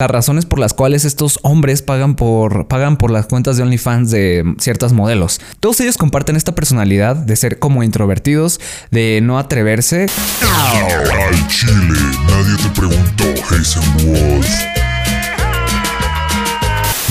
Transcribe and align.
las 0.00 0.12
razones 0.12 0.46
por 0.46 0.60
las 0.60 0.74
cuales 0.74 1.04
estos 1.04 1.40
hombres 1.42 1.82
pagan 1.82 2.14
por, 2.14 2.68
pagan 2.68 2.98
por 2.98 3.10
las 3.10 3.26
cuentas 3.26 3.56
de 3.56 3.64
OnlyFans 3.64 4.12
de 4.12 4.54
ciertas 4.60 4.92
modelos. 4.92 5.40
Todos 5.58 5.80
ellos 5.80 5.96
comparten 5.96 6.36
esta 6.36 6.54
personalidad 6.54 7.16
de 7.16 7.34
ser 7.34 7.58
como 7.58 7.82
introvertidos, 7.82 8.60
de 8.92 9.18
no 9.24 9.40
atreverse. 9.40 10.06
Chile, 11.48 11.98
nadie 12.28 12.56
te 12.62 12.80
preguntó. 12.80 13.24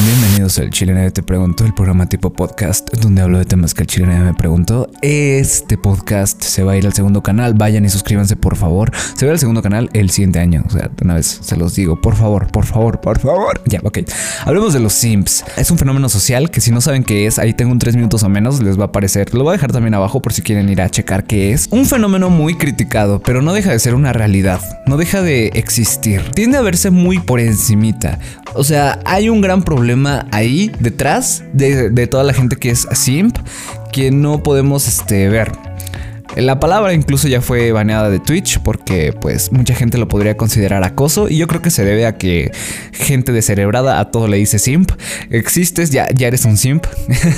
Bienvenidos 0.05 0.59
al 0.59 0.69
Chile 0.69 1.09
Te 1.09 1.23
Preguntó, 1.23 1.65
el 1.65 1.73
programa 1.73 2.07
tipo 2.07 2.31
podcast 2.31 2.87
donde 2.97 3.23
hablo 3.23 3.39
de 3.39 3.45
temas 3.45 3.73
que 3.73 3.81
el 3.81 3.87
Chile 3.87 4.05
me 4.05 4.31
preguntó. 4.35 4.87
Este 5.01 5.75
podcast 5.75 6.43
se 6.43 6.61
va 6.61 6.73
a 6.73 6.77
ir 6.77 6.85
al 6.85 6.93
segundo 6.93 7.23
canal, 7.23 7.55
vayan 7.55 7.83
y 7.83 7.89
suscríbanse 7.89 8.35
por 8.35 8.57
favor. 8.57 8.91
Se 9.15 9.25
va 9.25 9.31
al 9.31 9.39
segundo 9.39 9.63
canal 9.63 9.89
el 9.93 10.11
siguiente 10.11 10.37
año, 10.37 10.63
o 10.67 10.69
sea, 10.69 10.91
una 11.01 11.15
vez 11.15 11.39
se 11.41 11.57
los 11.57 11.73
digo, 11.73 11.99
por 11.99 12.15
favor, 12.15 12.45
por 12.51 12.65
favor, 12.67 13.01
por 13.01 13.17
favor. 13.17 13.59
Ya, 13.65 13.79
ok. 13.83 13.99
Hablemos 14.45 14.73
de 14.73 14.81
los 14.81 14.93
simps. 14.93 15.43
Es 15.57 15.71
un 15.71 15.79
fenómeno 15.79 16.09
social 16.09 16.51
que 16.51 16.61
si 16.61 16.69
no 16.69 16.79
saben 16.79 17.03
qué 17.03 17.25
es, 17.25 17.39
ahí 17.39 17.55
tengo 17.55 17.71
un 17.71 17.79
tres 17.79 17.95
minutos 17.95 18.21
o 18.21 18.29
menos, 18.29 18.61
les 18.61 18.77
va 18.77 18.83
a 18.83 18.87
aparecer. 18.87 19.33
Lo 19.33 19.43
voy 19.43 19.49
a 19.49 19.53
dejar 19.53 19.71
también 19.71 19.95
abajo 19.95 20.21
por 20.21 20.31
si 20.31 20.43
quieren 20.43 20.69
ir 20.69 20.79
a 20.79 20.89
checar 20.89 21.23
qué 21.23 21.53
es. 21.53 21.69
Un 21.71 21.87
fenómeno 21.87 22.29
muy 22.29 22.53
criticado, 22.53 23.19
pero 23.19 23.41
no 23.41 23.51
deja 23.51 23.71
de 23.71 23.79
ser 23.79 23.95
una 23.95 24.13
realidad, 24.13 24.61
no 24.85 24.95
deja 24.95 25.23
de 25.23 25.47
existir. 25.55 26.21
Tiende 26.35 26.59
a 26.59 26.61
verse 26.61 26.91
muy 26.91 27.17
por 27.17 27.39
encimita. 27.39 28.19
O 28.53 28.63
sea, 28.63 28.99
hay 29.05 29.29
un 29.29 29.41
gran 29.41 29.63
problema 29.63 29.86
ahí 30.31 30.71
detrás 30.79 31.43
de, 31.53 32.07
toda 32.07 32.23
la 32.23 32.33
gente 32.33 32.55
que 32.55 32.69
es 32.69 32.87
simp 32.93 33.37
que 33.91 34.11
no 34.11 34.43
podemos 34.43 34.87
este, 34.87 35.29
ver. 35.29 35.51
La 36.35 36.59
palabra 36.59 36.93
incluso 36.93 37.27
ya 37.27 37.41
fue 37.41 37.71
baneada 37.71 38.09
de 38.09 38.19
Twitch 38.19 38.59
porque 38.59 39.11
pues 39.11 39.51
mucha 39.51 39.73
gente 39.73 39.97
lo 39.97 40.07
podría 40.07 40.37
considerar 40.37 40.83
acoso 40.83 41.29
y 41.29 41.37
yo 41.37 41.47
creo 41.47 41.61
que 41.61 41.71
se 41.71 41.83
debe 41.83 42.05
a 42.05 42.17
que 42.17 42.51
gente 42.91 43.31
descerebrada 43.31 43.99
a 43.99 44.11
todo 44.11 44.27
le 44.27 44.37
dice 44.37 44.59
simp. 44.59 44.91
Existes, 45.31 45.89
ya, 45.89 46.07
ya 46.13 46.27
eres 46.27 46.45
un 46.45 46.57
simp. 46.57 46.85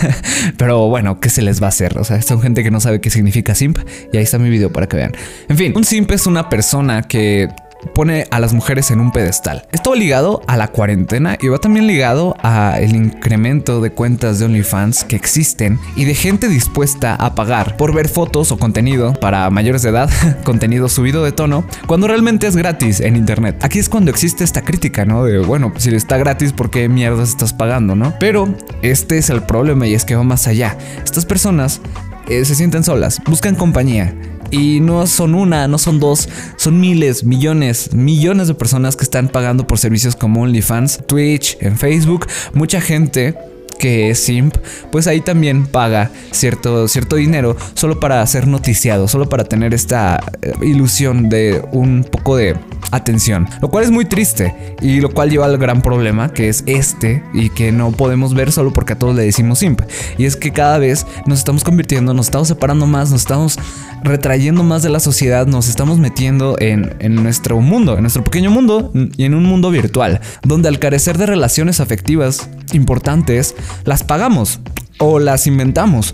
Pero 0.57 0.89
bueno, 0.89 1.21
¿qué 1.21 1.29
se 1.29 1.41
les 1.41 1.61
va 1.61 1.67
a 1.67 1.69
hacer? 1.69 1.97
O 1.97 2.03
sea, 2.03 2.21
son 2.21 2.41
gente 2.41 2.61
que 2.61 2.71
no 2.71 2.81
sabe 2.81 2.99
qué 2.99 3.09
significa 3.09 3.55
simp 3.55 3.77
y 4.11 4.17
ahí 4.17 4.23
está 4.23 4.37
mi 4.37 4.49
video 4.49 4.73
para 4.73 4.87
que 4.87 4.97
vean. 4.97 5.13
En 5.47 5.55
fin, 5.55 5.71
un 5.75 5.85
simp 5.85 6.11
es 6.11 6.25
una 6.25 6.49
persona 6.49 7.03
que 7.03 7.47
pone 7.93 8.25
a 8.31 8.39
las 8.39 8.53
mujeres 8.53 8.91
en 8.91 8.99
un 8.99 9.11
pedestal. 9.11 9.67
Esto 9.71 9.91
va 9.91 9.95
ligado 9.95 10.41
a 10.47 10.57
la 10.57 10.69
cuarentena 10.69 11.37
y 11.39 11.47
va 11.47 11.59
también 11.59 11.87
ligado 11.87 12.35
a 12.41 12.79
el 12.79 12.95
incremento 12.95 13.81
de 13.81 13.91
cuentas 13.91 14.39
de 14.39 14.45
OnlyFans 14.45 15.03
que 15.03 15.15
existen 15.15 15.79
y 15.95 16.05
de 16.05 16.15
gente 16.15 16.47
dispuesta 16.47 17.15
a 17.15 17.35
pagar 17.35 17.77
por 17.77 17.93
ver 17.93 18.07
fotos 18.07 18.51
o 18.51 18.57
contenido 18.57 19.13
para 19.13 19.49
mayores 19.49 19.81
de 19.81 19.89
edad, 19.89 20.09
contenido 20.43 20.89
subido 20.89 21.23
de 21.23 21.31
tono, 21.31 21.65
cuando 21.87 22.07
realmente 22.07 22.47
es 22.47 22.55
gratis 22.55 22.99
en 22.99 23.15
internet. 23.15 23.57
Aquí 23.63 23.79
es 23.79 23.89
cuando 23.89 24.11
existe 24.11 24.43
esta 24.43 24.61
crítica, 24.61 25.05
¿no? 25.05 25.23
De, 25.23 25.39
bueno, 25.39 25.73
si 25.77 25.93
está 25.93 26.17
gratis, 26.17 26.53
¿por 26.53 26.69
qué 26.69 26.89
mierdas 26.89 27.29
estás 27.29 27.53
pagando, 27.53 27.95
no? 27.95 28.13
Pero 28.19 28.53
este 28.81 29.17
es 29.17 29.29
el 29.29 29.43
problema 29.43 29.87
y 29.87 29.93
es 29.93 30.05
que 30.05 30.15
va 30.15 30.23
más 30.23 30.47
allá. 30.47 30.77
Estas 31.03 31.25
personas 31.25 31.81
eh, 32.27 32.45
se 32.45 32.55
sienten 32.55 32.83
solas, 32.83 33.21
buscan 33.25 33.55
compañía 33.55 34.13
y 34.51 34.79
no 34.79 35.07
son 35.07 35.35
una, 35.35 35.67
no 35.67 35.77
son 35.77 35.99
dos, 35.99 36.29
son 36.57 36.79
miles, 36.79 37.23
millones, 37.23 37.93
millones 37.93 38.47
de 38.47 38.53
personas 38.53 38.95
que 38.95 39.03
están 39.03 39.29
pagando 39.29 39.67
por 39.67 39.77
servicios 39.77 40.15
como 40.15 40.41
OnlyFans, 40.41 41.05
Twitch, 41.07 41.57
en 41.61 41.77
Facebook. 41.77 42.27
Mucha 42.53 42.81
gente 42.81 43.35
que 43.79 44.09
es 44.09 44.19
simp, 44.19 44.55
pues 44.91 45.07
ahí 45.07 45.21
también 45.21 45.65
paga 45.65 46.11
cierto, 46.31 46.87
cierto 46.87 47.15
dinero 47.15 47.55
solo 47.73 47.99
para 47.99 48.25
ser 48.27 48.45
noticiado, 48.45 49.07
solo 49.07 49.29
para 49.29 49.45
tener 49.45 49.73
esta 49.73 50.21
eh, 50.41 50.51
ilusión 50.61 51.29
de 51.29 51.63
un 51.71 52.03
poco 52.03 52.35
de 52.35 52.57
atención, 52.91 53.47
lo 53.61 53.69
cual 53.69 53.83
es 53.83 53.91
muy 53.91 54.05
triste 54.05 54.75
y 54.81 55.01
lo 55.01 55.09
cual 55.09 55.29
lleva 55.29 55.45
al 55.45 55.57
gran 55.57 55.81
problema 55.81 56.29
que 56.33 56.49
es 56.49 56.63
este 56.65 57.23
y 57.33 57.49
que 57.49 57.71
no 57.71 57.91
podemos 57.91 58.33
ver 58.33 58.51
solo 58.51 58.71
porque 58.71 58.93
a 58.93 58.99
todos 58.99 59.15
le 59.15 59.23
decimos 59.23 59.59
simp. 59.59 59.81
Y 60.17 60.25
es 60.25 60.35
que 60.35 60.51
cada 60.51 60.77
vez 60.77 61.05
nos 61.25 61.39
estamos 61.39 61.63
convirtiendo, 61.63 62.13
nos 62.13 62.27
estamos 62.27 62.47
separando 62.47 62.85
más, 62.85 63.11
nos 63.11 63.21
estamos 63.21 63.59
retrayendo 64.03 64.63
más 64.63 64.83
de 64.83 64.89
la 64.89 64.99
sociedad, 64.99 65.47
nos 65.47 65.67
estamos 65.67 65.99
metiendo 65.99 66.55
en, 66.59 66.95
en 66.99 67.15
nuestro 67.15 67.59
mundo, 67.61 67.95
en 67.95 68.01
nuestro 68.01 68.23
pequeño 68.23 68.51
mundo 68.51 68.91
y 69.17 69.25
en 69.25 69.33
un 69.33 69.43
mundo 69.43 69.71
virtual, 69.71 70.21
donde 70.43 70.69
al 70.69 70.79
carecer 70.79 71.17
de 71.17 71.25
relaciones 71.25 71.79
afectivas 71.79 72.49
importantes, 72.73 73.55
las 73.85 74.03
pagamos 74.03 74.59
o 74.99 75.19
las 75.19 75.47
inventamos 75.47 76.13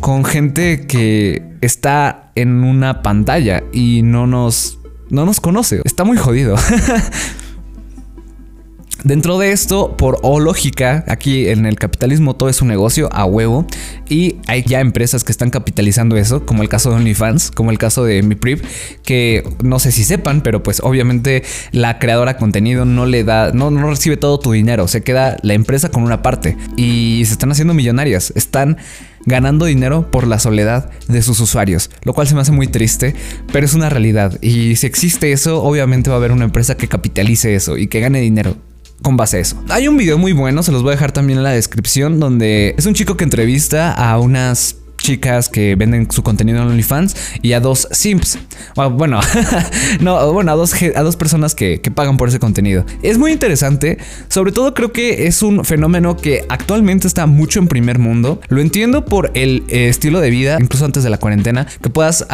con 0.00 0.24
gente 0.24 0.86
que 0.86 1.42
está 1.60 2.30
en 2.34 2.62
una 2.64 3.02
pantalla 3.02 3.62
y 3.72 4.02
no 4.02 4.26
nos 4.26 4.78
no 5.10 5.24
nos 5.24 5.40
conoce. 5.40 5.80
Está 5.84 6.04
muy 6.04 6.16
jodido. 6.16 6.56
Dentro 9.04 9.38
de 9.38 9.52
esto, 9.52 9.98
por 9.98 10.18
o 10.22 10.40
lógica, 10.40 11.04
aquí 11.08 11.48
en 11.48 11.66
el 11.66 11.76
capitalismo 11.76 12.36
todo 12.36 12.48
es 12.48 12.62
un 12.62 12.68
negocio 12.68 13.10
a 13.12 13.26
huevo 13.26 13.66
y 14.08 14.36
hay 14.46 14.62
ya 14.62 14.80
empresas 14.80 15.24
que 15.24 15.30
están 15.30 15.50
capitalizando 15.50 16.16
eso, 16.16 16.46
como 16.46 16.62
el 16.62 16.70
caso 16.70 16.88
de 16.88 16.96
OnlyFans, 16.96 17.50
como 17.50 17.70
el 17.70 17.76
caso 17.76 18.02
de 18.04 18.22
MiPriv, 18.22 18.62
que 19.02 19.46
no 19.62 19.78
sé 19.78 19.92
si 19.92 20.04
sepan, 20.04 20.40
pero 20.40 20.62
pues 20.62 20.80
obviamente 20.82 21.42
la 21.70 21.98
creadora 21.98 22.32
de 22.32 22.38
contenido 22.38 22.86
no 22.86 23.04
le 23.04 23.24
da, 23.24 23.52
no, 23.52 23.70
no 23.70 23.90
recibe 23.90 24.16
todo 24.16 24.38
tu 24.38 24.52
dinero, 24.52 24.88
se 24.88 25.02
queda 25.02 25.36
la 25.42 25.52
empresa 25.52 25.90
con 25.90 26.02
una 26.02 26.22
parte 26.22 26.56
y 26.78 27.24
se 27.26 27.32
están 27.32 27.52
haciendo 27.52 27.74
millonarias, 27.74 28.32
están 28.36 28.78
ganando 29.26 29.66
dinero 29.66 30.10
por 30.10 30.26
la 30.26 30.38
soledad 30.38 30.90
de 31.08 31.22
sus 31.22 31.40
usuarios, 31.40 31.90
lo 32.02 32.14
cual 32.14 32.26
se 32.26 32.34
me 32.34 32.40
hace 32.40 32.52
muy 32.52 32.66
triste, 32.66 33.14
pero 33.52 33.66
es 33.66 33.74
una 33.74 33.88
realidad 33.88 34.38
y 34.42 34.76
si 34.76 34.86
existe 34.86 35.32
eso, 35.32 35.62
obviamente 35.62 36.10
va 36.10 36.16
a 36.16 36.18
haber 36.18 36.32
una 36.32 36.44
empresa 36.44 36.76
que 36.76 36.88
capitalice 36.88 37.54
eso 37.54 37.76
y 37.76 37.86
que 37.86 38.00
gane 38.00 38.20
dinero 38.20 38.56
con 39.02 39.16
base 39.16 39.36
a 39.38 39.40
eso. 39.40 39.62
Hay 39.68 39.88
un 39.88 39.96
video 39.96 40.18
muy 40.18 40.32
bueno, 40.32 40.62
se 40.62 40.72
los 40.72 40.82
voy 40.82 40.90
a 40.90 40.94
dejar 40.94 41.12
también 41.12 41.38
en 41.38 41.44
la 41.44 41.50
descripción, 41.50 42.20
donde 42.20 42.74
es 42.78 42.86
un 42.86 42.94
chico 42.94 43.16
que 43.16 43.24
entrevista 43.24 43.92
a 43.92 44.18
unas 44.18 44.76
chicas 45.04 45.50
que 45.50 45.76
venden 45.76 46.10
su 46.10 46.22
contenido 46.22 46.62
en 46.62 46.68
OnlyFans 46.68 47.14
y 47.42 47.52
a 47.52 47.60
dos 47.60 47.86
simps. 47.90 48.38
Ah, 48.74 48.86
bueno, 48.86 49.20
no, 50.00 50.32
bueno, 50.32 50.52
a 50.52 50.54
dos, 50.54 50.72
a 50.96 51.02
dos 51.02 51.16
personas 51.16 51.54
que, 51.54 51.82
que, 51.82 51.90
pagan 51.90 52.16
por 52.16 52.28
ese 52.28 52.38
contenido. 52.38 52.86
Es 53.02 53.18
muy 53.18 53.30
interesante, 53.30 53.98
sobre 54.28 54.50
todo 54.50 54.72
creo 54.72 54.92
que 54.92 55.26
es 55.26 55.42
un 55.42 55.62
fenómeno 55.64 56.16
que 56.16 56.46
actualmente 56.48 57.06
está 57.06 57.26
mucho 57.26 57.58
en 57.58 57.68
primer 57.68 57.98
mundo. 57.98 58.40
Lo 58.48 58.62
entiendo 58.62 59.04
por 59.04 59.30
el 59.34 59.64
eh, 59.68 59.88
estilo 59.88 60.20
de 60.20 60.30
vida, 60.30 60.56
incluso 60.58 60.86
antes 60.86 61.04
de 61.04 61.10
la 61.10 61.18
cuarentena, 61.18 61.66
que 61.82 61.90
puedas 61.90 62.26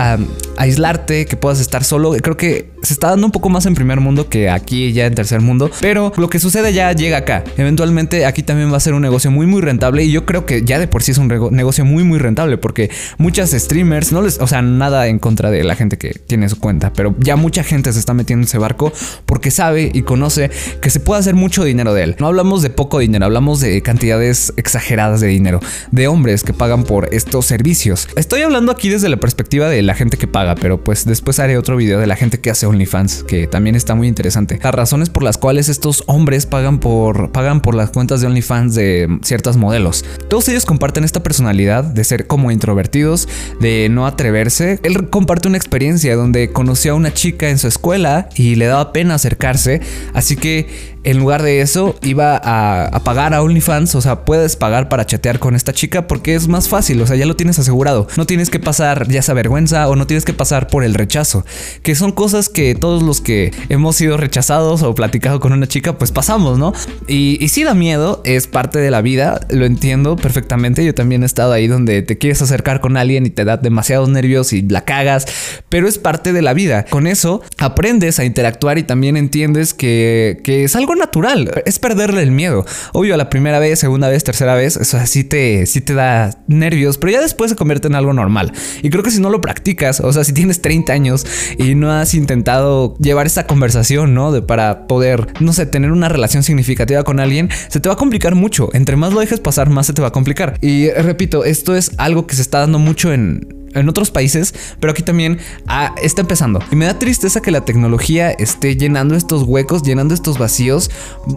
aislarte, 0.57 1.27
que 1.27 1.37
puedas 1.37 1.61
estar 1.61 1.83
solo. 1.83 2.13
Creo 2.23 2.37
que 2.37 2.71
se 2.83 2.93
está 2.93 3.11
dando 3.11 3.27
un 3.27 3.33
poco 3.33 3.49
más 3.49 3.67
en 3.67 3.75
primer 3.75 4.01
mundo 4.01 4.29
que 4.29 4.49
aquí 4.49 4.93
ya 4.93 5.07
en 5.07 5.15
tercer 5.17 5.41
mundo, 5.41 5.71
pero 5.81 6.13
lo 6.17 6.31
que 6.31 6.39
sucede 6.39 6.73
ya 6.73 6.93
llega 6.93 7.19
acá. 7.19 7.43
Eventualmente 7.57 8.27
aquí 8.27 8.45
también 8.45 8.73
va 8.73 8.77
a 8.77 8.81
ser 8.81 8.95
un 8.95 9.03
negocio 9.03 9.33
muy 9.33 9.47
muy 9.47 9.61
rentable 9.61 10.05
y 10.05 10.13
yo 10.13 10.25
creo 10.25 10.47
que 10.47 10.63
ya 10.63 10.79
de 10.79 10.87
por 10.87 11.03
sí 11.03 11.11
es 11.11 11.19
un 11.19 11.29
negocio 11.51 11.85
muy 11.85 12.05
muy 12.05 12.19
rentable 12.19 12.60
porque 12.61 12.91
muchas 13.19 13.51
streamers, 13.51 14.13
no 14.13 14.23
les, 14.23 14.41
o 14.41 14.47
sea, 14.47 14.63
nada 14.63 15.09
en 15.09 15.19
contra 15.19 15.51
de 15.51 15.65
la 15.65 15.77
gente 15.77 15.99
que 15.99 16.11
tiene 16.27 16.49
su 16.49 16.59
cuenta, 16.59 16.93
pero 16.93 17.15
ya 17.19 17.37
mucha 17.37 17.63
gente 17.65 17.93
se 17.93 17.99
está 17.99 18.15
metiendo 18.15 18.43
en 18.43 18.49
ese 18.49 18.59
barco 18.59 18.93
porque 19.27 19.51
sabe 19.51 19.91
y 19.93 20.03
conoce 20.03 20.51
que 20.81 20.91
se 20.91 21.01
puede 21.01 21.21
hacer 21.21 21.35
mucho 21.35 21.65
dinero 21.65 21.95
de 21.95 22.05
él. 22.05 22.17
No 22.19 22.27
hablamos 22.27 22.63
de 22.63 22.71
poco 22.71 22.99
dinero, 22.99 23.25
hablamos 23.27 23.61
de 23.61 23.83
cantidades 23.83 24.53
exageradas 24.57 25.21
de 25.21 25.29
dinero, 25.29 25.61
de 25.91 26.09
hombres 26.09 26.43
que 26.43 26.53
pagan 26.53 26.85
por 26.85 27.13
estos 27.15 27.47
servicios. 27.47 28.09
Estoy 28.17 28.43
hablando 28.43 28.73
aquí 28.73 28.89
desde 28.89 29.09
la 29.09 29.17
perspectiva 29.17 29.69
de 29.69 29.83
la 29.83 29.95
gente 29.95 30.17
que 30.17 30.27
paga, 30.27 30.55
pero 30.55 30.83
pues 30.83 31.05
después 31.05 31.39
haré 31.39 31.59
otro 31.59 31.77
video 31.77 32.01
de 32.01 32.07
la 32.07 32.17
gente 32.17 32.41
que 32.41 32.51
hace 32.51 32.67
OnlyFans, 32.67 33.25
que 33.25 33.47
también 33.47 33.77
está 33.77 33.95
muy 33.95 34.09
interesante. 34.09 34.59
Las 34.63 34.75
razones 34.75 35.11
por 35.11 35.23
las 35.23 35.39
cuales 35.39 35.69
estos 35.69 36.05
hombres 36.07 36.47
pagan 36.47 36.79
por 36.79 37.33
pagan 37.33 37.61
por 37.61 37.75
las 37.75 37.91
cuentas 37.91 38.21
de 38.21 38.27
OnlyFans 38.27 38.75
de 38.75 39.19
ciertas 39.23 39.57
modelos. 39.57 40.05
Todos 40.29 40.49
ellos 40.49 40.67
comparten 40.67 41.05
esta 41.05 41.23
personalidad 41.23 41.85
de 41.85 42.05
ser 42.05 42.27
como 42.27 42.50
introvertidos, 42.53 43.29
de 43.61 43.89
no 43.91 44.07
atreverse. 44.07 44.79
Él 44.83 45.09
comparte 45.11 45.49
una 45.49 45.57
experiencia 45.57 46.17
donde 46.17 46.53
conoció 46.53 46.93
a 46.93 46.95
una 46.95 47.13
chica 47.13 47.49
en 47.51 47.59
su 47.59 47.69
escuela 47.69 48.29
y 48.35 48.55
le 48.57 48.67
daba 48.67 48.93
pena 48.93 49.15
acercarse, 49.15 49.81
así 50.15 50.37
que 50.37 50.99
en 51.03 51.19
lugar 51.19 51.43
de 51.43 51.61
eso 51.61 51.97
iba 52.03 52.41
a, 52.43 53.01
pagar 53.05 53.33
a 53.33 53.43
OnlyFans, 53.43 53.95
o 53.95 54.01
sea, 54.01 54.25
puedes 54.25 54.57
pagar 54.57 54.89
para 54.89 55.07
chatear 55.07 55.39
con 55.39 55.57
esta 55.57 55.73
chica 55.73 56.07
porque 56.07 56.35
es 56.35 56.49
más 56.49 56.69
fácil, 56.69 57.01
o 57.01 57.07
sea, 57.07 57.17
ya 57.17 57.27
lo 57.27 57.37
tienes 57.37 57.59
asegurado. 57.59 58.07
No 58.17 58.27
tienes 58.27 58.51
que 58.51 58.59
pasar 58.59 59.09
ya 59.09 59.21
esa 59.21 59.33
vergüenza 59.33 59.89
o 59.89 59.97
no 59.97 60.07
tienes 60.07 60.25
que 60.25 60.35
pasar 60.35 60.67
por 60.67 60.85
el 60.85 60.95
rechazo, 60.95 61.45
que 61.83 61.95
son 61.95 62.13
cosas 62.13 62.49
que 62.49 62.75
todos 62.75 63.03
los 63.03 63.21
que 63.21 63.53
hemos 63.69 63.97
sido 63.97 64.17
rechazados 64.17 64.83
o 64.83 64.95
platicado 64.95 65.41
con 65.41 65.53
una 65.53 65.67
chica, 65.67 65.97
pues 65.99 66.13
pasamos, 66.13 66.59
¿no? 66.59 66.75
Y, 67.07 67.43
y 67.43 67.49
sí 67.49 67.65
da 67.65 67.75
miedo, 67.75 68.21
es 68.25 68.47
parte 68.47 68.79
de 68.79 68.91
la 68.91 69.01
vida, 69.01 69.41
lo 69.49 69.65
entiendo 69.65 70.17
perfectamente, 70.17 70.85
yo 70.85 70.95
también 70.95 71.23
he 71.23 71.27
estado 71.27 71.53
ahí 71.53 71.67
donde 71.67 72.03
te 72.03 72.19
quieres 72.19 72.43
acercar 72.43 72.81
con 72.81 72.97
alguien 72.97 73.25
y 73.27 73.31
te 73.31 73.45
da 73.45 73.57
demasiados 73.57 74.09
nervios 74.09 74.53
y 74.53 74.63
la 74.63 74.85
cagas, 74.85 75.27
pero 75.69 75.89
es 75.89 75.99
parte 75.99 76.33
de 76.33 76.43
la 76.43 76.53
vida. 76.53 76.85
Con 76.85 77.07
eso 77.07 77.43
aprendes 77.59 78.19
a 78.19 78.25
interactuar 78.25 78.79
y 78.79 78.83
también 78.83 79.17
entiendes 79.17 79.73
que 79.73 80.41
es 80.45 80.77
algo 80.77 80.90
natural, 80.97 81.63
es 81.65 81.79
perderle 81.79 82.23
el 82.23 82.31
miedo. 82.31 82.65
Obvio, 82.93 83.17
la 83.17 83.31
primera 83.31 83.59
vez, 83.59 83.79
segunda 83.79 84.09
vez, 84.09 84.25
tercera 84.25 84.55
vez, 84.55 84.77
eso 84.77 84.99
sí 85.07 85.25
te, 85.25 85.67
sí 85.67 85.81
te 85.81 85.95
da 85.95 86.31
nervios, 86.47 86.99
pero 86.99 87.13
ya 87.13 87.21
después 87.21 87.51
se 87.51 87.57
convierte 87.57 87.89
en 87.89 87.95
algo 87.95 88.13
normal. 88.13 88.53
Y 88.83 88.91
creo 88.91 89.03
que 89.03 89.11
si 89.11 89.21
no 89.21 89.31
lo 89.31 89.41
practicas, 89.41 90.01
o 90.01 90.13
sea, 90.13 90.25
si 90.25 90.33
tienes 90.33 90.63
30 90.63 90.93
años 90.93 91.27
y 91.59 91.75
no 91.75 91.91
has 91.93 92.15
intentado 92.15 92.97
llevar 92.99 93.27
esta 93.27 93.47
conversación, 93.47 94.15
¿no? 94.15 94.33
De 94.33 94.43
para 94.43 94.87
poder, 94.87 95.29
no 95.41 95.53
sé, 95.53 95.67
tener 95.67 95.93
una 95.93 96.09
relación 96.09 96.43
significativa 96.43 97.03
con 97.05 97.21
alguien, 97.21 97.49
se 97.69 97.81
te 97.81 97.89
va 97.89 97.95
a 97.95 97.99
complicar 97.99 98.35
mucho. 98.35 98.69
Entre 98.73 98.97
más 98.97 99.13
lo 99.13 99.21
dejes 99.21 99.41
pasar, 99.41 99.71
más 99.71 99.87
se 99.87 99.93
te 99.93 100.03
va 100.03 100.09
a 100.09 100.13
complicar. 100.13 100.59
Y 100.61 100.91
repito, 100.91 101.45
esto 101.45 101.77
es 101.77 101.93
algo 101.99 102.27
que 102.27 102.35
se 102.35 102.43
está 102.43 102.61
dando 102.61 102.79
mucho 102.79 103.13
en 103.13 103.60
en 103.75 103.89
otros 103.89 104.11
países, 104.11 104.55
pero 104.81 104.93
aquí 104.93 105.03
también 105.03 105.39
ah, 105.67 105.95
está 106.03 106.23
empezando. 106.23 106.61
Y 106.71 106.77
me 106.77 106.87
da 106.87 106.99
tristeza 106.99 107.41
que 107.41 107.51
la 107.51 107.65
tecnología 107.65 108.31
esté 108.31 108.77
llenando 108.77 109.15
estos 109.15 109.43
huecos, 109.43 109.83
llenando 109.83 110.15
estos 110.15 110.39
vacíos, 110.39 110.91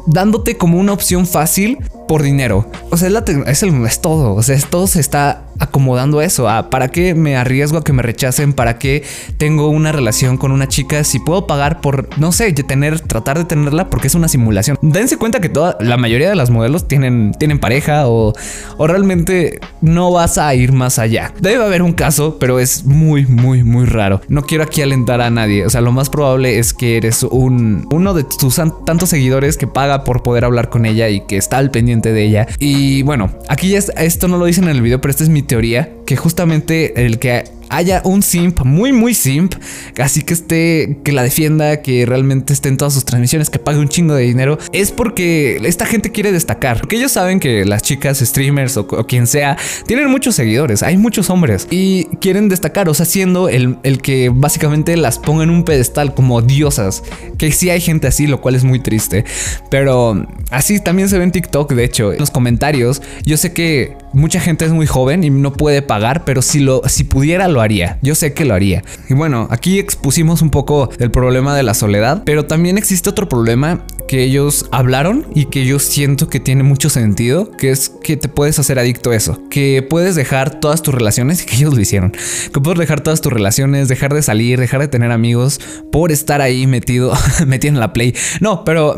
dándote 0.07 0.57
como 0.57 0.79
una 0.79 0.93
opción 0.93 1.27
fácil 1.27 1.77
por 2.07 2.23
dinero. 2.23 2.69
O 2.89 2.97
sea, 2.97 3.07
es, 3.07 3.13
la 3.13 3.23
es, 3.47 3.63
es 3.63 4.01
todo. 4.01 4.33
O 4.35 4.43
sea, 4.43 4.57
todo 4.69 4.87
se 4.87 4.99
está 4.99 5.43
acomodando 5.59 6.21
eso. 6.21 6.49
A 6.49 6.69
¿Para 6.69 6.89
qué 6.89 7.15
me 7.15 7.35
arriesgo 7.35 7.77
a 7.77 7.83
que 7.83 7.93
me 7.93 8.03
rechacen? 8.03 8.53
¿Para 8.53 8.77
qué 8.77 9.03
tengo 9.37 9.69
una 9.69 9.91
relación 9.91 10.37
con 10.37 10.51
una 10.51 10.67
chica 10.67 11.03
si 11.03 11.19
puedo 11.19 11.47
pagar 11.47 11.81
por, 11.81 12.09
no 12.17 12.31
sé, 12.31 12.51
tener, 12.53 12.99
tratar 12.99 13.37
de 13.37 13.45
tenerla 13.45 13.89
porque 13.89 14.07
es 14.07 14.15
una 14.15 14.27
simulación? 14.27 14.77
Dense 14.81 15.17
cuenta 15.17 15.41
que 15.41 15.49
toda, 15.49 15.77
la 15.79 15.97
mayoría 15.97 16.29
de 16.29 16.35
las 16.35 16.49
modelos 16.49 16.87
tienen, 16.87 17.33
tienen 17.37 17.59
pareja 17.59 18.07
o, 18.07 18.33
o 18.77 18.87
realmente 18.87 19.59
no 19.81 20.11
vas 20.11 20.37
a 20.37 20.53
ir 20.55 20.71
más 20.71 20.99
allá. 20.99 21.33
Debe 21.39 21.63
haber 21.63 21.81
un 21.81 21.93
caso 21.93 22.23
pero 22.39 22.59
es 22.59 22.85
muy, 22.85 23.25
muy, 23.25 23.63
muy 23.63 23.85
raro. 23.85 24.21
No 24.27 24.43
quiero 24.43 24.63
aquí 24.63 24.81
alentar 24.81 25.21
a 25.21 25.29
nadie. 25.29 25.65
O 25.65 25.69
sea, 25.69 25.81
lo 25.81 25.91
más 25.91 26.09
probable 26.09 26.59
es 26.59 26.73
que 26.73 26.97
eres 26.97 27.23
un 27.23 27.87
uno 27.91 28.13
de 28.13 28.23
tus 28.23 28.55
tantos 28.85 29.09
seguidores 29.09 29.57
que 29.57 29.67
paga 29.67 30.03
por 30.03 30.23
poder 30.23 30.45
hablar 30.45 30.69
con 30.69 30.85
ella 30.85 31.09
y 31.09 31.21
que 31.21 31.37
está 31.37 31.57
al 31.57 31.71
pendiente 31.71 32.13
de 32.13 32.23
ella. 32.23 32.47
Y 32.59 33.03
bueno, 33.03 33.31
aquí 33.47 33.69
ya 33.69 33.79
esto 33.79 34.27
no 34.27 34.37
lo 34.37 34.45
dicen 34.45 34.65
en 34.65 34.71
el 34.71 34.81
video, 34.81 35.01
pero 35.01 35.11
esta 35.11 35.23
es 35.23 35.29
mi 35.29 35.41
teoría. 35.53 35.87
Que 36.05 36.15
justamente 36.15 37.05
el 37.05 37.19
que 37.19 37.43
haya 37.73 38.01
un 38.05 38.21
simp, 38.21 38.61
muy, 38.63 38.91
muy 38.93 39.13
simp, 39.13 39.55
así 39.99 40.21
que 40.21 40.33
esté, 40.33 40.99
que 41.03 41.11
la 41.11 41.23
defienda, 41.23 41.81
que 41.81 42.05
realmente 42.05 42.53
esté 42.53 42.69
en 42.69 42.77
todas 42.77 42.93
sus 42.93 43.05
transmisiones, 43.05 43.49
que 43.49 43.59
pague 43.59 43.79
un 43.79 43.89
chingo 43.89 44.13
de 44.13 44.23
dinero, 44.23 44.57
es 44.71 44.91
porque 44.91 45.59
esta 45.63 45.85
gente 45.85 46.11
quiere 46.11 46.31
destacar. 46.31 46.79
Porque 46.81 46.97
ellos 46.97 47.11
saben 47.11 47.39
que 47.39 47.65
las 47.65 47.81
chicas, 47.81 48.19
streamers 48.19 48.77
o, 48.77 48.87
quien 49.07 49.27
sea, 49.27 49.57
tienen 49.87 50.09
muchos 50.09 50.35
seguidores, 50.35 50.83
hay 50.83 50.97
muchos 50.97 51.29
hombres 51.29 51.67
y 51.71 52.05
quieren 52.21 52.49
destacar, 52.49 52.89
o 52.89 52.93
sea, 52.93 53.05
siendo 53.05 53.49
el, 53.49 53.77
el 53.83 54.01
que 54.01 54.29
básicamente 54.33 54.95
las 54.97 55.19
ponga 55.19 55.43
en 55.43 55.49
un 55.49 55.63
pedestal 55.63 56.13
como 56.13 56.41
diosas, 56.41 57.03
que 57.37 57.51
sí 57.51 57.69
hay 57.69 57.81
gente 57.81 58.07
así, 58.07 58.27
lo 58.27 58.41
cual 58.41 58.55
es 58.55 58.63
muy 58.63 58.79
triste, 58.79 59.25
pero 59.69 60.25
así 60.51 60.79
también 60.79 61.09
se 61.09 61.17
ve 61.17 61.23
en 61.23 61.31
TikTok, 61.31 61.73
de 61.73 61.83
hecho, 61.83 62.13
en 62.13 62.19
los 62.19 62.31
comentarios, 62.31 63.01
yo 63.25 63.37
sé 63.37 63.53
que 63.53 63.97
mucha 64.13 64.39
gente 64.39 64.65
es 64.65 64.71
muy 64.71 64.85
joven 64.85 65.23
y 65.23 65.29
no 65.29 65.53
puede 65.53 65.81
pagar, 65.81 65.92
pero 66.25 66.41
si 66.41 66.59
lo 66.59 66.81
si 66.87 67.03
pudiera 67.03 67.47
lo 67.47 67.61
haría. 67.61 67.99
Yo 68.01 68.15
sé 68.15 68.33
que 68.33 68.45
lo 68.45 68.53
haría. 68.53 68.83
Y 69.09 69.13
bueno, 69.13 69.47
aquí 69.51 69.79
expusimos 69.79 70.41
un 70.41 70.49
poco 70.49 70.89
el 70.99 71.11
problema 71.11 71.55
de 71.55 71.63
la 71.63 71.73
soledad, 71.73 72.23
pero 72.25 72.45
también 72.45 72.77
existe 72.77 73.09
otro 73.09 73.29
problema 73.29 73.85
que 74.07 74.23
ellos 74.23 74.65
hablaron 74.71 75.27
y 75.33 75.45
que 75.45 75.65
yo 75.65 75.79
siento 75.79 76.29
que 76.29 76.39
tiene 76.39 76.63
mucho 76.63 76.89
sentido, 76.89 77.51
que 77.51 77.71
es 77.71 77.89
que 77.89 78.17
te 78.17 78.27
puedes 78.27 78.59
hacer 78.59 78.79
adicto 78.79 79.11
a 79.11 79.15
eso, 79.15 79.41
que 79.49 79.85
puedes 79.87 80.15
dejar 80.15 80.59
todas 80.59 80.81
tus 80.81 80.93
relaciones 80.93 81.41
y 81.43 81.45
que 81.45 81.55
ellos 81.55 81.73
lo 81.73 81.81
hicieron, 81.81 82.11
que 82.11 82.59
puedes 82.59 82.79
dejar 82.79 83.01
todas 83.01 83.21
tus 83.21 83.31
relaciones, 83.31 83.87
dejar 83.87 84.13
de 84.13 84.21
salir, 84.21 84.59
dejar 84.59 84.81
de 84.81 84.87
tener 84.87 85.11
amigos 85.11 85.59
por 85.91 86.11
estar 86.11 86.41
ahí 86.41 86.67
metido, 86.67 87.13
metido 87.47 87.73
en 87.73 87.79
la 87.79 87.93
play. 87.93 88.15
No, 88.39 88.63
pero 88.63 88.95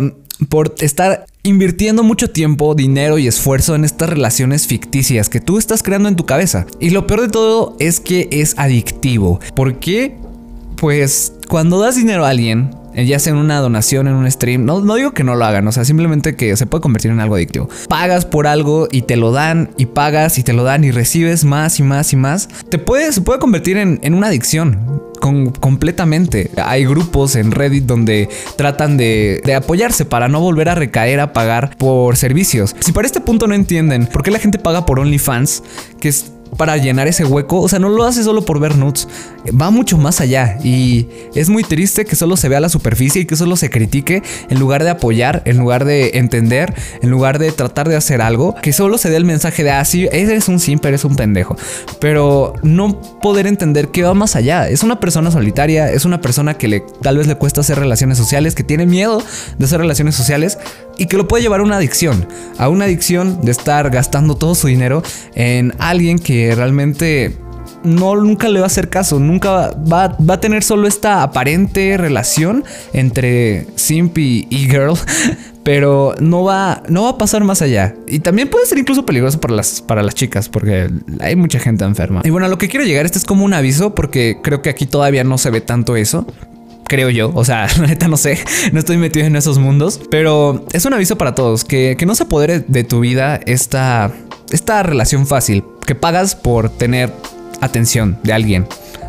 por 0.50 0.76
estar 0.80 1.26
invirtiendo 1.46 2.04
mucho 2.04 2.32
tiempo, 2.32 2.74
dinero 2.74 3.20
y 3.20 3.28
esfuerzo 3.28 3.76
en 3.76 3.86
estas 3.86 4.10
relaciones 4.10 4.66
ficticias 4.66 5.30
que 5.30 5.40
tú 5.40 5.58
estás 5.60 5.84
creando 5.84 6.10
en 6.10 6.16
tu 6.16 6.26
cabeza. 6.26 6.66
Y 6.80 6.90
lo 6.90 7.06
peor 7.06 7.22
de 7.22 7.30
todo 7.30 7.78
es 7.80 8.00
que 8.00 8.28
es 8.32 8.56
adictivo. 8.58 9.40
¿Por 9.56 9.80
qué? 9.80 10.18
Pues 10.76 11.34
cuando 11.48 11.80
das 11.80 11.96
dinero 11.96 12.26
a 12.26 12.30
alguien, 12.30 12.72
eh, 12.96 13.06
ya 13.06 13.20
sea 13.20 13.34
en 13.34 13.40
una 13.40 13.60
donación, 13.60 14.08
en 14.08 14.16
un 14.16 14.30
stream, 14.30 14.66
no, 14.66 14.82
no 14.82 14.96
digo 14.96 15.12
que 15.12 15.24
no 15.24 15.36
lo 15.36 15.46
hagan, 15.46 15.68
o 15.68 15.72
sea, 15.72 15.86
simplemente 15.86 16.36
que 16.36 16.58
se 16.58 16.66
puede 16.66 16.82
convertir 16.82 17.12
en 17.12 17.20
algo 17.20 17.36
adictivo. 17.36 17.70
Pagas 17.88 18.26
por 18.26 18.48
algo 18.48 18.88
y 18.92 19.04
te 19.04 19.16
lo 19.16 19.32
dan 19.32 19.70
y 19.78 19.86
pagas 19.86 20.40
y 20.40 20.44
te 20.44 20.54
lo 20.54 20.64
dan 20.64 20.84
y 20.84 20.92
recibes 20.92 21.46
más 21.46 21.80
y 21.80 21.84
más 21.84 22.12
y 22.12 22.16
más. 22.16 22.50
Te 22.70 22.80
puede, 22.80 23.14
se 23.14 23.22
puede 23.22 23.40
convertir 23.40 23.78
en, 23.78 24.00
en 24.02 24.16
una 24.16 24.28
adicción 24.28 25.06
completamente. 25.60 26.52
Hay 26.64 26.86
grupos 26.86 27.36
en 27.36 27.52
Reddit 27.52 27.86
donde 27.86 28.30
tratan 28.56 28.98
de, 28.98 29.42
de, 29.44 29.56
apoyarse 29.56 30.06
para 30.06 30.28
no 30.28 30.40
volver 30.40 30.70
a 30.70 30.76
recaer 30.76 31.20
a 31.20 31.34
pagar 31.34 31.76
por 31.78 32.18
servicios. 32.18 32.76
Si 32.80 32.92
para 32.92 33.08
este 33.08 33.22
punto 33.22 33.48
no 33.48 33.56
entienden 33.56 34.08
por 34.08 34.24
qué 34.24 34.32
la 34.32 34.40
gente 34.40 34.60
paga 34.60 34.86
por 34.86 35.00
OnlyFans, 35.00 35.64
que 36.00 36.10
es 36.10 36.32
para 36.58 36.78
llenar 36.78 37.08
ese 37.08 37.26
hueco. 37.26 37.62
O 37.62 37.68
sea, 37.68 37.80
no 37.80 37.90
lo 37.90 38.04
hace 38.04 38.24
solo 38.24 38.44
por 38.44 38.60
ver 38.60 38.76
nudes. 38.78 39.08
Va 39.50 39.70
mucho 39.70 39.98
más 39.98 40.22
allá. 40.22 40.58
Y 40.64 41.08
es 41.34 41.50
muy 41.50 41.64
triste 41.64 42.06
que 42.06 42.16
solo 42.16 42.38
se 42.38 42.50
vea 42.50 42.60
la 42.60 42.70
superficie 42.70 43.22
y 43.22 43.26
que 43.26 43.36
solo 43.36 43.56
se 43.56 43.70
critique 43.70 44.24
en 44.50 44.60
lugar 44.60 44.84
de 44.84 44.90
apoyar, 44.90 45.42
en 45.46 45.58
lugar 45.58 45.86
de 45.86 46.12
entender, 46.16 46.74
en 47.02 47.10
lugar 47.10 47.40
de 47.40 47.52
tratar 47.52 47.90
de 47.90 47.96
hacer 47.96 48.22
algo. 48.22 48.56
Que 48.62 48.74
solo 48.74 48.98
se 48.98 49.10
dé 49.10 49.18
el 49.18 49.26
mensaje 49.26 49.64
de, 49.64 49.72
ah, 49.72 49.86
sí, 49.86 50.08
eres 50.12 50.48
un 50.48 50.60
simp, 50.60 50.86
eres 50.86 51.06
un 51.06 51.16
pendejo. 51.16 51.56
Pero 52.00 52.54
no 52.64 53.00
poder 53.22 53.48
entender 53.48 53.90
que 53.90 54.04
va 54.04 54.14
más 54.14 54.36
allá. 54.36 54.70
Es 54.70 54.84
una 54.84 55.00
persona 55.00 55.32
solitaria, 55.32 55.92
es 55.92 56.06
una 56.06 56.22
persona 56.22 56.56
que 56.56 56.68
le, 56.68 56.84
tal 57.02 57.18
vez 57.18 57.28
le 57.28 57.36
cuesta 57.36 57.62
hacer 57.62 57.80
relaciones 57.80 58.18
sociales, 58.18 58.56
que 58.56 58.64
tiene 58.64 58.86
miedo 58.86 59.22
de 59.58 59.66
hacer 59.66 59.80
relaciones 59.80 60.16
sociales 60.16 60.58
y 60.98 61.08
que 61.08 61.18
lo 61.18 61.28
puede 61.28 61.44
llevar 61.44 61.60
a 61.60 61.64
una 61.64 61.78
adicción. 61.78 62.28
A 62.58 62.70
una 62.70 62.86
adicción 62.86 63.42
de 63.42 63.52
estar 63.52 63.90
gastando 63.90 64.36
todo 64.36 64.56
su 64.56 64.68
dinero 64.68 65.04
en 65.36 65.74
alguien 65.80 66.20
que 66.20 66.54
realmente 66.56 67.38
no 67.86 68.16
nunca 68.16 68.50
le 68.50 68.60
va 68.60 68.66
a 68.66 68.68
hacer 68.68 68.90
caso, 68.90 69.20
nunca 69.20 69.76
va, 69.76 70.18
va, 70.18 70.34
a 70.34 70.40
tener 70.40 70.64
solo 70.64 70.88
esta 70.88 71.24
aparente 71.24 71.98
relación 71.98 72.64
entre 72.94 73.68
simp 73.76 74.18
y, 74.18 74.48
girl, 74.50 74.94
pero 75.64 76.16
no 76.20 76.44
va, 76.44 76.84
no 76.90 77.04
va 77.04 77.12
a 77.12 77.18
pasar 77.18 77.44
más 77.44 77.62
allá. 77.62 77.96
Y 78.08 78.20
también 78.20 78.50
puede 78.50 78.66
ser 78.66 78.78
incluso 78.78 79.06
peligroso 79.06 79.40
para 79.40 79.54
las, 79.54 79.82
para 79.82 80.04
las 80.04 80.16
chicas, 80.16 80.50
porque 80.50 80.90
hay 81.20 81.36
mucha 81.36 81.60
gente 81.60 81.86
enferma. 81.86 82.22
Y 82.24 82.30
bueno, 82.32 82.48
a 82.48 82.50
lo 82.50 82.58
que 82.58 82.68
quiero 82.68 82.86
llegar, 82.86 83.06
este 83.06 83.20
es 83.20 83.26
como 83.26 83.46
un 83.46 83.54
aviso, 83.54 83.96
porque 83.96 84.40
creo 84.42 84.62
que 84.62 84.70
aquí 84.70 84.86
todavía 84.86 85.24
no 85.24 85.38
se 85.38 85.50
ve 85.52 85.62
tanto 85.62 85.96
eso. 85.96 86.26
Creo 86.88 87.10
yo, 87.10 87.32
o 87.34 87.44
sea, 87.44 87.68
la 87.80 87.88
neta 87.88 88.08
no 88.08 88.18
sé, 88.18 88.40
no 88.72 88.80
estoy 88.80 88.98
metido 88.98 89.26
en 89.26 89.36
esos 89.36 89.58
mundos, 89.58 90.00
pero 90.10 90.66
es 90.72 90.86
un 90.86 90.94
aviso 90.94 91.18
para 91.18 91.36
todos, 91.36 91.64
que, 91.64 91.96
que 91.98 92.06
no 92.06 92.16
se 92.16 92.24
apodere 92.24 92.60
de 92.60 92.84
tu 92.84 93.00
vida 93.00 93.40
esta, 93.46 94.12
esta 94.52 94.84
relación 94.84 95.28
fácil 95.28 95.64
que 95.86 95.96
pagas 95.96 96.36
por 96.36 96.70
tener 96.70 97.12
atención 97.62 98.18
de 98.24 98.34
alguien 98.34 98.68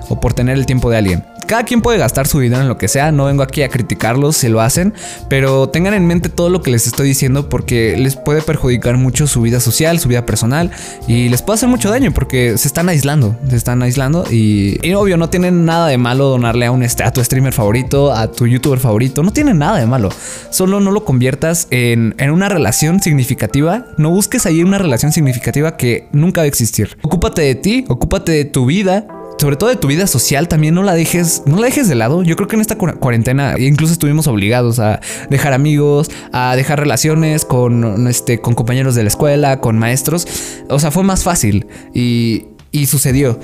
o 0.09 0.21
por 0.21 0.35
tener 0.35 0.57
el 0.57 0.67
tiempo 0.67 0.91
de 0.91 0.99
alguien. 0.99 1.25
Cada 1.47 1.63
quien 1.63 1.81
puede 1.81 1.99
gastar 1.99 2.27
su 2.27 2.41
dinero 2.41 2.63
en 2.63 2.69
lo 2.69 2.77
que 2.77 2.89
sea, 2.89 3.13
no 3.13 3.27
vengo 3.27 3.45
aquí 3.45 3.63
a 3.63 3.69
criticarlos 3.69 4.37
si 4.37 4.49
lo 4.49 4.61
hacen, 4.61 4.95
pero 5.29 5.69
tengan 5.69 5.95
en 5.95 6.05
mente 6.07 6.29
todo 6.29 6.51
lo 6.51 6.61
que 6.61 6.73
les 6.73 6.89
estoy 6.89 7.07
diciendo 7.07 7.49
porque 7.49 7.97
les 7.97 8.17
puede 8.17 8.43
perjudicar 8.43 8.97
mucho 8.97 9.29
su 9.29 9.43
vida 9.43 9.61
social, 9.61 10.01
su 10.01 10.09
vida 10.09 10.27
personal 10.27 10.73
y 11.07 11.29
les 11.29 11.43
puede 11.43 11.57
hacer 11.57 11.69
mucho 11.69 11.89
daño 11.91 12.13
porque 12.13 12.59
se 12.59 12.67
están 12.67 12.89
aislando, 12.89 13.37
se 13.49 13.55
están 13.55 13.81
aislando 13.83 14.25
y, 14.31 14.79
obvio 14.97 15.19
no 15.19 15.29
tienen 15.29 15.67
nada 15.67 15.89
de 15.89 15.99
malo 15.99 16.29
donarle 16.29 16.67
a 16.67 16.71
un 16.71 16.83
a 16.83 17.11
tu 17.13 17.23
streamer 17.23 17.53
favorito, 17.53 18.13
a 18.13 18.31
tu 18.31 18.47
youtuber 18.47 18.79
favorito, 18.79 19.23
no 19.23 19.33
tiene 19.33 19.55
nada 19.55 19.79
de 19.79 19.87
malo, 19.87 20.09
solo 20.51 20.81
no 20.81 20.91
lo 20.91 21.05
conviertas 21.05 21.69
en, 21.71 22.15
en 22.19 22.31
una 22.31 22.49
relación 22.49 23.01
significativa, 23.01 23.87
no 23.99 24.11
busques 24.11 24.47
ahí 24.47 24.63
una 24.63 24.79
relación 24.79 25.13
significativa 25.13 25.77
que 25.77 26.09
nunca 26.13 26.41
va 26.41 26.45
a 26.45 26.49
existir. 26.49 26.97
Ocúpate 27.03 27.43
de 27.43 27.55
ti, 27.55 27.85
ocúpate 27.89 28.33
de 28.33 28.45
tu 28.47 28.67
vida, 28.67 29.07
sobre 29.39 29.57
todo 29.57 29.71
de 29.71 29.77
tu 29.77 29.89
vida 29.89 30.07
social, 30.07 30.49
también 30.49 30.75
no 30.75 30.83
la 30.83 30.95
dejes, 30.95 31.43
no 31.47 31.57
la 31.57 31.67
dejes 31.67 31.89
de 31.89 31.95
lado. 31.95 32.23
Yo 32.23 32.37
creo 32.37 32.49
que 32.49 32.57
en 32.57 32.63
esta 32.63 32.77
cuarentena 32.77 33.55
incluso 33.59 33.93
estuvimos 33.93 34.27
obligados 34.27 34.79
a 34.79 35.01
dejar 35.31 35.53
amigos, 35.53 36.11
a 36.33 36.57
dejar 36.57 36.81
relaciones 36.81 37.45
con, 37.45 38.07
este, 38.07 38.41
con 38.41 38.55
compañeros 38.55 38.95
de 38.95 39.03
la 39.03 39.09
escuela, 39.09 39.61
con 39.61 39.79
maestros. 39.79 40.27
O 40.69 40.79
sea, 40.79 40.91
fue 40.91 41.03
más 41.03 41.25
fácil 41.25 41.67
y, 41.95 42.47
y 42.77 42.87
sucedió. 42.87 43.39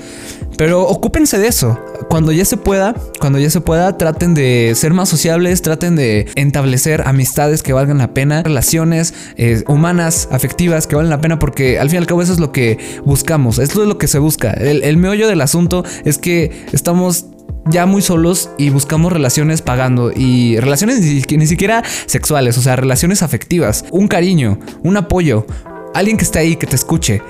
Pero 0.57 0.83
ocúpense 0.83 1.39
de 1.39 1.47
eso. 1.47 1.79
Cuando 2.09 2.31
ya 2.31 2.45
se 2.45 2.57
pueda, 2.57 2.93
cuando 3.19 3.39
ya 3.39 3.49
se 3.49 3.61
pueda, 3.61 3.97
traten 3.97 4.33
de 4.33 4.73
ser 4.75 4.93
más 4.93 5.09
sociables, 5.09 5.61
traten 5.61 5.95
de 5.95 6.27
establecer 6.35 7.03
amistades 7.07 7.63
que 7.63 7.73
valgan 7.73 7.97
la 7.97 8.13
pena, 8.13 8.43
relaciones 8.43 9.13
eh, 9.35 9.63
humanas, 9.67 10.27
afectivas 10.31 10.85
que 10.85 10.95
valen 10.95 11.09
la 11.09 11.21
pena, 11.21 11.39
porque 11.39 11.79
al 11.79 11.89
fin 11.89 11.95
y 11.95 11.97
al 11.99 12.07
cabo 12.07 12.21
eso 12.21 12.33
es 12.33 12.39
lo 12.39 12.51
que 12.51 12.77
buscamos, 13.05 13.57
esto 13.57 13.81
es 13.81 13.87
lo 13.87 13.97
que 13.97 14.07
se 14.07 14.19
busca. 14.19 14.51
El, 14.51 14.97
meollo 14.97 15.27
del 15.27 15.41
asunto 15.41 15.83
es 16.05 16.17
que 16.19 16.51
estamos 16.71 17.25
ya 17.65 17.85
muy 17.85 18.01
solos 18.01 18.51
y 18.57 18.69
buscamos 18.69 19.11
relaciones 19.11 19.61
pagando 19.61 20.11
y 20.15 20.59
relaciones 20.59 20.99
ni, 20.99 21.37
ni, 21.37 21.47
siquiera 21.47 21.83
sexuales, 22.05 22.57
o 22.57 22.61
sea, 22.61 22.75
relaciones 22.75 23.23
afectivas, 23.23 23.85
un 23.89 24.07
cariño, 24.07 24.59
un 24.83 24.97
apoyo, 24.97 25.47
alguien 25.93 26.17
que 26.17 26.25
esté 26.25 26.39
ahí, 26.39 26.55
que 26.55 26.67
te 26.67 26.75
escuche. 26.75 27.21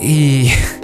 Y 0.00 0.50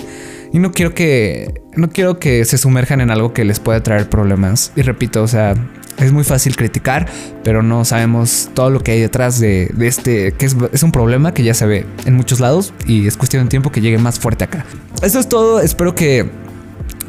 Y 0.55 0.61
no 0.61 0.71
quiero 0.71 0.95
que. 0.95 1.63
No 1.75 1.91
quiero 1.91 2.21
que 2.21 2.45
se 2.45 2.59
sumerjan 2.59 3.01
en 3.01 3.11
algo 3.11 3.33
que 3.33 3.45
les 3.45 3.59
pueda 3.59 3.83
traer 3.83 4.09
problemas. 4.09 4.71
Y 4.77 4.83
repito, 4.83 5.21
o 5.25 5.27
sea, 5.27 5.57
es 5.99 6.13
muy 6.13 6.23
fácil 6.23 6.55
criticar, 6.55 7.09
pero 7.43 7.65
no 7.65 7.85
sabemos 7.85 8.51
todo 8.55 8.71
lo 8.71 8.79
que 8.79 8.93
hay 8.93 9.01
detrás 9.01 9.41
de, 9.41 9.75
este, 9.81 10.31
que 10.31 10.47
es, 10.47 10.57
es, 10.73 10.85
un 10.85 10.93
problema 10.93 11.35
que 11.35 11.43
ya 11.43 11.55
se 11.55 11.67
ve 11.67 11.87
en 12.05 12.15
muchos 12.15 12.39
lados 12.39 12.73
y 12.87 13.09
es 13.09 13.17
cuestión 13.17 13.43
de 13.43 13.51
tiempo 13.51 13.73
que 13.73 13.81
llegue 13.81 13.99
más 13.99 14.21
fuerte 14.21 14.45
acá. 14.45 14.65
Eso 15.03 15.19
es 15.19 15.29
todo, 15.29 15.59
espero 15.59 15.97
que 15.97 16.31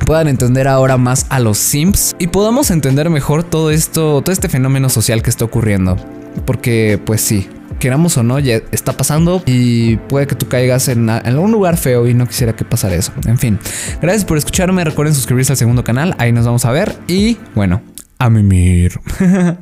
puedan 0.07 0.27
entender 0.27 0.67
ahora 0.67 0.97
más 0.97 1.27
a 1.29 1.39
los 1.39 1.59
Sims 1.59 2.15
y 2.17 2.25
podamos 2.27 2.71
entender 2.71 3.11
mejor 3.11 3.43
todo 3.43 3.69
esto, 3.69 4.23
todo 4.23 4.33
este 4.33 4.49
fenómeno 4.49 4.89
social 4.89 5.21
que 5.21 5.29
está 5.29 5.45
ocurriendo. 5.45 5.97
Porque 6.45 6.99
pues 7.05 7.21
sí, 7.21 7.47
queramos 7.79 8.17
o 8.17 8.23
no, 8.23 8.39
ya 8.39 8.61
está 8.71 8.93
pasando 8.93 9.43
y 9.45 9.97
puede 9.97 10.27
que 10.27 10.35
tú 10.35 10.47
caigas 10.47 10.87
en, 10.87 11.09
algún 11.09 11.51
lugar 11.51 11.77
feo 11.77 12.07
y 12.07 12.13
no 12.13 12.27
quisiera 12.27 12.55
que 12.55 12.65
pasara 12.65 12.95
eso. 12.95 13.11
En 13.25 13.37
fin, 13.37 13.59
gracias 14.01 14.25
por 14.25 14.37
escucharme, 14.37 14.83
recuerden 14.83 15.13
suscribirse 15.15 15.53
al 15.53 15.57
segundo 15.57 15.83
canal, 15.83 16.15
ahí 16.17 16.31
nos 16.31 16.45
vamos 16.45 16.65
a 16.65 16.71
ver 16.71 16.95
y 17.07 17.37
bueno, 17.55 17.81
a 18.17 18.29
mimir. 18.29 18.99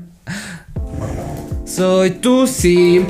Soy 1.65 2.11
tu 2.11 2.45
Sim. 2.47 3.05